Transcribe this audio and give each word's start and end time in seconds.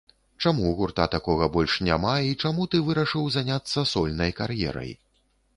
Чаму 0.43 0.69
гурта 0.79 1.05
такога 1.15 1.49
больш 1.57 1.75
няма, 1.89 2.15
і 2.29 2.33
чаму 2.45 2.67
ты 2.71 2.81
вырашыў 2.87 3.29
заняцца 3.39 3.87
сольнай 3.93 4.35
кар'ерай? 4.41 4.91